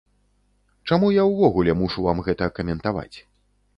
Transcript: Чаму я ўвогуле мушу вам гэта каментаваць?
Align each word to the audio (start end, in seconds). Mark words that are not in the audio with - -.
Чаму 0.87 1.11
я 1.15 1.23
ўвогуле 1.31 1.77
мушу 1.85 2.07
вам 2.07 2.25
гэта 2.29 2.51
каментаваць? 2.59 3.17